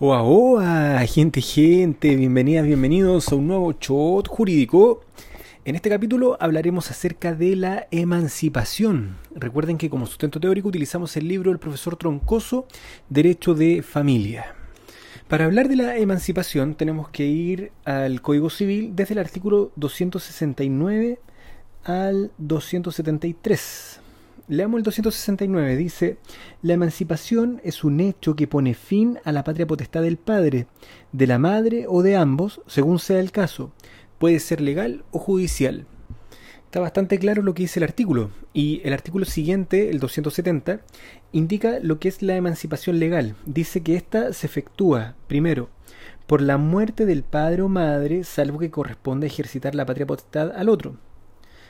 Oa, 0.00 0.22
oa, 0.22 1.04
gente, 1.08 1.40
gente, 1.40 2.14
bienvenidas, 2.14 2.64
bienvenidos 2.64 3.32
a 3.32 3.34
un 3.34 3.48
nuevo 3.48 3.72
shot 3.72 4.28
jurídico. 4.28 5.00
En 5.64 5.74
este 5.74 5.90
capítulo 5.90 6.36
hablaremos 6.38 6.88
acerca 6.92 7.34
de 7.34 7.56
la 7.56 7.88
emancipación. 7.90 9.16
Recuerden 9.34 9.76
que 9.76 9.90
como 9.90 10.06
sustento 10.06 10.38
teórico 10.38 10.68
utilizamos 10.68 11.16
el 11.16 11.26
libro 11.26 11.50
del 11.50 11.58
profesor 11.58 11.96
Troncoso, 11.96 12.68
Derecho 13.08 13.54
de 13.54 13.82
Familia. 13.82 14.54
Para 15.26 15.46
hablar 15.46 15.66
de 15.66 15.74
la 15.74 15.96
emancipación 15.96 16.76
tenemos 16.76 17.08
que 17.08 17.26
ir 17.26 17.72
al 17.84 18.22
Código 18.22 18.50
Civil 18.50 18.94
desde 18.94 19.14
el 19.14 19.18
artículo 19.18 19.72
269 19.74 21.18
al 21.82 22.30
273. 22.38 24.00
Leamos 24.48 24.78
el 24.78 24.82
269. 24.84 25.76
Dice, 25.76 26.16
la 26.62 26.72
emancipación 26.72 27.60
es 27.64 27.84
un 27.84 28.00
hecho 28.00 28.34
que 28.34 28.48
pone 28.48 28.72
fin 28.72 29.18
a 29.24 29.32
la 29.32 29.44
patria 29.44 29.66
potestad 29.66 30.00
del 30.00 30.16
padre, 30.16 30.66
de 31.12 31.26
la 31.26 31.38
madre 31.38 31.84
o 31.86 32.02
de 32.02 32.16
ambos, 32.16 32.62
según 32.66 32.98
sea 32.98 33.20
el 33.20 33.30
caso. 33.30 33.72
Puede 34.18 34.40
ser 34.40 34.62
legal 34.62 35.04
o 35.10 35.18
judicial. 35.18 35.84
Está 36.64 36.80
bastante 36.80 37.18
claro 37.18 37.42
lo 37.42 37.52
que 37.52 37.64
dice 37.64 37.78
el 37.78 37.84
artículo. 37.84 38.30
Y 38.54 38.80
el 38.84 38.94
artículo 38.94 39.26
siguiente, 39.26 39.90
el 39.90 40.00
270, 40.00 40.80
indica 41.32 41.78
lo 41.82 41.98
que 41.98 42.08
es 42.08 42.22
la 42.22 42.36
emancipación 42.36 42.98
legal. 42.98 43.36
Dice 43.44 43.82
que 43.82 43.96
ésta 43.96 44.32
se 44.32 44.46
efectúa, 44.46 45.14
primero, 45.26 45.68
por 46.26 46.40
la 46.40 46.56
muerte 46.56 47.04
del 47.04 47.22
padre 47.22 47.60
o 47.60 47.68
madre, 47.68 48.24
salvo 48.24 48.58
que 48.58 48.70
corresponda 48.70 49.26
ejercitar 49.26 49.74
la 49.74 49.84
patria 49.84 50.06
potestad 50.06 50.52
al 50.56 50.70
otro. 50.70 50.96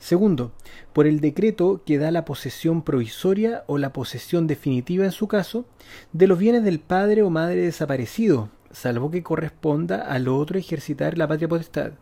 Segundo, 0.00 0.50
por 0.92 1.06
el 1.06 1.20
decreto 1.20 1.82
que 1.86 1.98
da 1.98 2.10
la 2.10 2.24
posesión 2.24 2.82
provisoria 2.82 3.62
o 3.68 3.78
la 3.78 3.92
posesión 3.92 4.48
definitiva 4.48 5.04
en 5.04 5.12
su 5.12 5.28
caso 5.28 5.66
de 6.12 6.26
los 6.26 6.38
bienes 6.38 6.64
del 6.64 6.80
padre 6.80 7.22
o 7.22 7.30
madre 7.30 7.60
desaparecido, 7.60 8.48
salvo 8.72 9.10
que 9.10 9.22
corresponda 9.22 10.00
al 10.00 10.26
otro 10.26 10.58
ejercitar 10.58 11.18
la 11.18 11.28
patria 11.28 11.48
potestad. 11.48 11.92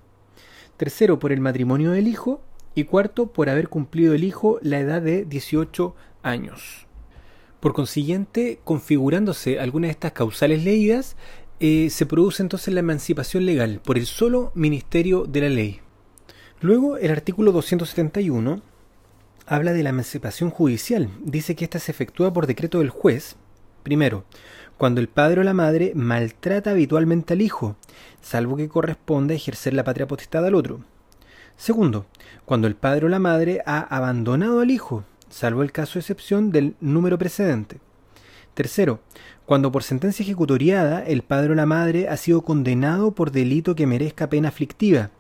Tercero, 0.78 1.18
por 1.18 1.32
el 1.32 1.40
matrimonio 1.40 1.90
del 1.90 2.06
hijo. 2.06 2.40
Y 2.74 2.84
cuarto, 2.84 3.32
por 3.32 3.50
haber 3.50 3.68
cumplido 3.68 4.14
el 4.14 4.22
hijo 4.22 4.60
la 4.62 4.78
edad 4.78 5.02
de 5.02 5.24
18 5.24 5.96
años. 6.22 6.86
Por 7.58 7.72
consiguiente, 7.72 8.60
configurándose 8.62 9.58
algunas 9.58 9.88
de 9.88 9.92
estas 9.92 10.12
causales 10.12 10.62
leídas, 10.62 11.16
eh, 11.58 11.90
se 11.90 12.06
produce 12.06 12.44
entonces 12.44 12.72
la 12.72 12.80
emancipación 12.80 13.44
legal 13.44 13.80
por 13.84 13.98
el 13.98 14.06
solo 14.06 14.52
ministerio 14.54 15.24
de 15.24 15.40
la 15.40 15.48
ley. 15.48 15.80
Luego, 16.60 16.96
el 16.96 17.12
artículo 17.12 17.52
271 17.52 18.60
habla 19.46 19.72
de 19.72 19.84
la 19.84 19.90
emancipación 19.90 20.50
judicial. 20.50 21.08
Dice 21.22 21.54
que 21.54 21.64
ésta 21.64 21.78
se 21.78 21.92
efectúa 21.92 22.32
por 22.32 22.48
decreto 22.48 22.80
del 22.80 22.90
juez. 22.90 23.36
Primero, 23.84 24.24
cuando 24.76 25.00
el 25.00 25.08
padre 25.08 25.40
o 25.40 25.44
la 25.44 25.54
madre 25.54 25.92
maltrata 25.94 26.72
habitualmente 26.72 27.34
al 27.34 27.42
hijo, 27.42 27.76
salvo 28.20 28.56
que 28.56 28.68
corresponda 28.68 29.34
ejercer 29.34 29.72
la 29.72 29.84
patria 29.84 30.08
potestad 30.08 30.44
al 30.44 30.56
otro. 30.56 30.80
Segundo, 31.56 32.06
cuando 32.44 32.66
el 32.66 32.74
padre 32.74 33.06
o 33.06 33.08
la 33.08 33.20
madre 33.20 33.62
ha 33.64 33.78
abandonado 33.78 34.60
al 34.60 34.72
hijo, 34.72 35.04
salvo 35.30 35.62
el 35.62 35.70
caso 35.70 35.94
de 35.94 36.00
excepción 36.00 36.50
del 36.50 36.74
número 36.80 37.18
precedente. 37.18 37.78
Tercero, 38.54 39.00
cuando 39.46 39.70
por 39.70 39.84
sentencia 39.84 40.24
ejecutoriada 40.24 41.04
el 41.04 41.22
padre 41.22 41.52
o 41.52 41.54
la 41.54 41.66
madre 41.66 42.08
ha 42.08 42.16
sido 42.16 42.42
condenado 42.42 43.12
por 43.12 43.30
delito 43.30 43.76
que 43.76 43.86
merezca 43.86 44.28
pena 44.28 44.48
aflictiva, 44.48 45.10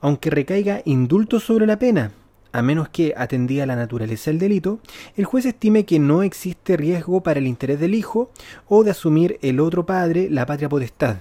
aunque 0.00 0.30
recaiga 0.30 0.82
indulto 0.84 1.40
sobre 1.40 1.66
la 1.66 1.78
pena, 1.78 2.12
a 2.52 2.62
menos 2.62 2.88
que, 2.88 3.12
atendida 3.16 3.66
la 3.66 3.76
naturaleza 3.76 4.30
del 4.30 4.38
delito, 4.38 4.80
el 5.16 5.26
juez 5.26 5.44
estime 5.44 5.84
que 5.84 5.98
no 5.98 6.22
existe 6.22 6.76
riesgo 6.76 7.22
para 7.22 7.38
el 7.38 7.46
interés 7.46 7.78
del 7.78 7.94
hijo 7.94 8.30
o 8.66 8.82
de 8.82 8.92
asumir 8.92 9.38
el 9.42 9.60
otro 9.60 9.84
padre 9.84 10.28
la 10.30 10.46
patria 10.46 10.68
potestad. 10.68 11.18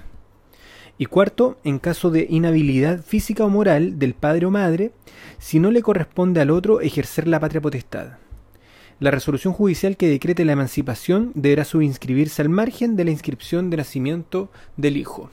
Y 0.98 1.08
cuarto, 1.08 1.58
en 1.66 1.80
caso 1.80 2.10
de 2.10 2.26
inhabilidad 2.30 3.04
física 3.04 3.44
o 3.44 3.50
moral 3.50 4.00
del 4.00 4.14
padre 4.14 4.46
o 4.46 4.52
madre, 4.52 4.94
si 5.38 5.60
no 5.60 5.72
le 5.72 5.82
corresponde 5.82 6.40
al 6.40 6.52
otro 6.52 6.80
ejercer 6.80 7.28
la 7.28 7.42
patria 7.42 7.60
potestad. 7.60 8.14
La 9.02 9.12
resolución 9.12 9.54
judicial 9.54 9.98
que 9.98 10.08
decrete 10.08 10.46
la 10.46 10.54
emancipación 10.54 11.34
deberá 11.36 11.66
subinscribirse 11.66 12.42
al 12.42 12.48
margen 12.48 12.96
de 12.96 13.04
la 13.04 13.12
inscripción 13.12 13.70
de 13.70 13.78
nacimiento 13.78 14.50
del 14.78 14.96
hijo. 14.96 15.30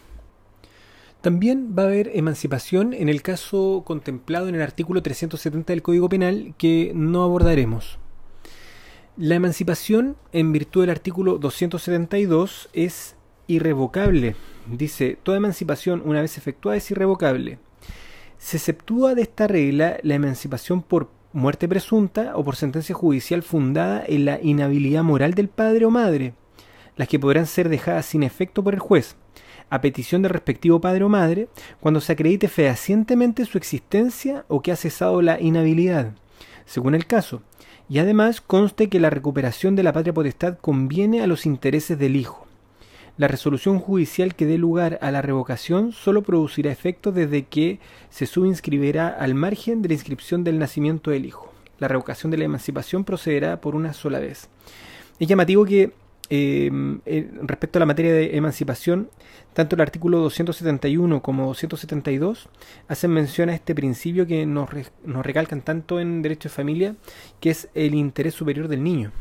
También 1.22 1.76
va 1.78 1.84
a 1.84 1.86
haber 1.86 2.10
emancipación 2.14 2.92
en 2.92 3.08
el 3.08 3.22
caso 3.22 3.84
contemplado 3.86 4.48
en 4.48 4.56
el 4.56 4.60
artículo 4.60 5.02
370 5.02 5.72
del 5.72 5.80
Código 5.80 6.08
Penal 6.08 6.52
que 6.58 6.90
no 6.96 7.22
abordaremos. 7.22 8.00
La 9.16 9.36
emancipación, 9.36 10.16
en 10.32 10.50
virtud 10.50 10.80
del 10.80 10.90
artículo 10.90 11.38
272, 11.38 12.70
es 12.72 13.14
irrevocable. 13.46 14.34
Dice, 14.66 15.16
toda 15.22 15.36
emancipación 15.36 16.02
una 16.04 16.22
vez 16.22 16.38
efectuada 16.38 16.76
es 16.76 16.90
irrevocable. 16.90 17.60
Se 18.38 18.56
exceptúa 18.56 19.14
de 19.14 19.22
esta 19.22 19.46
regla 19.46 19.98
la 20.02 20.16
emancipación 20.16 20.82
por 20.82 21.08
muerte 21.32 21.68
presunta 21.68 22.36
o 22.36 22.42
por 22.42 22.56
sentencia 22.56 22.96
judicial 22.96 23.44
fundada 23.44 24.02
en 24.08 24.24
la 24.24 24.40
inhabilidad 24.42 25.04
moral 25.04 25.34
del 25.34 25.48
padre 25.48 25.84
o 25.84 25.90
madre, 25.90 26.34
las 26.96 27.06
que 27.06 27.20
podrán 27.20 27.46
ser 27.46 27.68
dejadas 27.68 28.06
sin 28.06 28.24
efecto 28.24 28.64
por 28.64 28.74
el 28.74 28.80
juez 28.80 29.14
a 29.72 29.80
petición 29.80 30.20
del 30.20 30.32
respectivo 30.32 30.82
padre 30.82 31.02
o 31.02 31.08
madre 31.08 31.48
cuando 31.80 32.02
se 32.02 32.12
acredite 32.12 32.46
fehacientemente 32.48 33.46
su 33.46 33.56
existencia 33.56 34.44
o 34.48 34.60
que 34.60 34.70
ha 34.70 34.76
cesado 34.76 35.22
la 35.22 35.40
inhabilidad, 35.40 36.12
según 36.66 36.94
el 36.94 37.06
caso, 37.06 37.40
y 37.88 37.98
además 37.98 38.42
conste 38.42 38.90
que 38.90 39.00
la 39.00 39.08
recuperación 39.08 39.74
de 39.74 39.82
la 39.82 39.94
patria 39.94 40.12
potestad 40.12 40.58
conviene 40.58 41.22
a 41.22 41.26
los 41.26 41.46
intereses 41.46 41.98
del 41.98 42.16
hijo. 42.16 42.46
La 43.16 43.28
resolución 43.28 43.78
judicial 43.78 44.34
que 44.34 44.44
dé 44.44 44.58
lugar 44.58 44.98
a 45.00 45.10
la 45.10 45.22
revocación 45.22 45.92
solo 45.92 46.20
producirá 46.20 46.70
efecto 46.70 47.10
desde 47.10 47.44
que 47.44 47.80
se 48.10 48.26
subinscribirá 48.26 49.08
al 49.08 49.34
margen 49.34 49.80
de 49.80 49.88
la 49.88 49.94
inscripción 49.94 50.44
del 50.44 50.58
nacimiento 50.58 51.10
del 51.10 51.24
hijo. 51.24 51.50
La 51.78 51.88
revocación 51.88 52.30
de 52.30 52.36
la 52.36 52.44
emancipación 52.44 53.04
procederá 53.04 53.62
por 53.62 53.74
una 53.74 53.94
sola 53.94 54.18
vez. 54.18 54.50
Es 55.18 55.28
llamativo 55.28 55.64
que 55.64 55.92
Em, 56.34 57.00
eh, 57.04 57.30
respecto 57.42 57.78
a 57.78 57.80
la 57.80 57.84
materia 57.84 58.14
de 58.14 58.38
emancipación, 58.38 59.10
tanto 59.52 59.76
el 59.76 59.82
artículo 59.82 60.18
271 60.20 61.20
como 61.20 61.44
272 61.48 62.48
hacen 62.88 63.10
mención 63.10 63.50
a 63.50 63.54
este 63.54 63.74
principio 63.74 64.26
que 64.26 64.46
nos, 64.46 64.70
nos 65.04 65.26
recalcan 65.26 65.60
tanto 65.60 66.00
en 66.00 66.22
derecho 66.22 66.48
de 66.48 66.54
familia, 66.54 66.96
que 67.38 67.50
es 67.50 67.68
el 67.74 67.94
interés 67.94 68.32
superior 68.32 68.68
del 68.68 68.82
niño, 68.82 69.12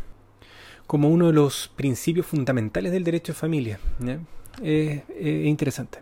como 0.88 1.10
uno 1.10 1.28
de 1.28 1.34
los 1.34 1.70
principios 1.76 2.28
fundamentales 2.28 2.94
del 2.94 3.04
derecho 3.04 3.34
de 3.34 3.40
familia. 3.40 3.80
Es 4.64 5.04
interesante. 5.20 6.00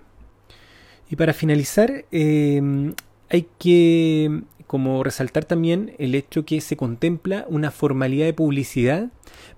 Y 1.09 1.15
para 1.15 1.33
finalizar, 1.33 2.05
em, 2.11 2.93
hay 3.31 3.47
que 3.57 4.43
como 4.69 5.03
resaltar 5.03 5.45
también 5.45 5.95
el 5.97 6.13
hecho 6.13 6.45
que 6.45 6.61
se 6.61 6.77
contempla 6.77 7.43
una 7.49 7.71
formalidad 7.71 8.27
de 8.27 8.35
publicidad 8.35 9.07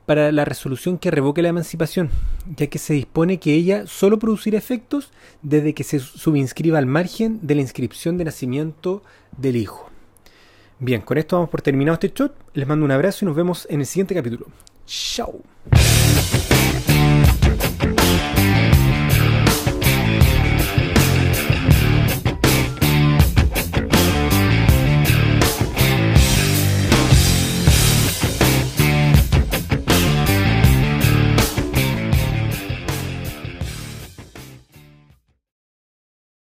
para 0.06 0.32
la 0.32 0.46
resolución 0.46 0.98
que 0.98 1.12
revoque 1.12 1.42
la 1.42 1.50
emancipación, 1.50 2.10
ya 2.56 2.68
que 2.68 2.80
se 2.80 2.94
dispone 2.94 3.38
que 3.38 3.54
ella 3.54 3.88
solo 3.88 4.20
producirá 4.20 4.58
efectos 4.58 5.12
desde 5.42 5.74
que 5.74 5.84
se 5.84 6.00
subinscriba 6.00 6.78
al 6.78 6.86
margen 6.86 7.40
de 7.42 7.56
la 7.56 7.62
inscripción 7.62 8.18
de 8.18 8.24
nacimiento 8.24 9.04
del 9.36 9.58
hijo. 9.58 9.90
Bien, 10.80 11.02
con 11.02 11.18
esto 11.18 11.36
vamos 11.36 11.50
por 11.50 11.62
terminado 11.62 11.96
este 11.96 12.14
shot. 12.16 12.34
Les 12.54 12.66
mando 12.66 12.86
un 12.86 12.92
abrazo 12.92 13.26
y 13.26 13.28
nos 13.28 13.36
vemos 13.36 13.68
en 13.70 13.82
el 13.82 13.86
siguiente 13.86 14.16
capítulo. 14.16 14.46
Chao. 14.86 15.42